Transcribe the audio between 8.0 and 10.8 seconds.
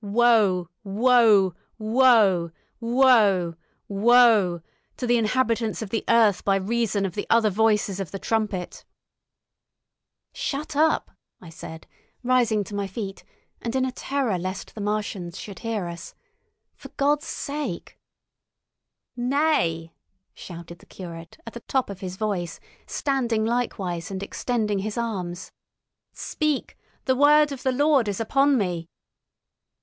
the trumpet——" "Shut